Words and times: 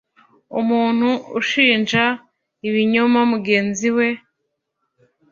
umuntu 0.59 1.09
ushinja 1.39 2.03
ibinyoma 2.67 3.19
mugenzi 3.31 3.87
we 3.97 4.07